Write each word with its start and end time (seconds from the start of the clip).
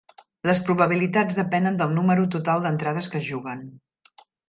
Les 0.49 0.61
probabilitats 0.69 1.37
depenen 1.41 1.79
del 1.83 1.95
número 1.99 2.27
total 2.39 2.67
d'entrades 2.67 3.15
que 3.15 3.25
es 3.25 3.33
juguen. 3.33 3.67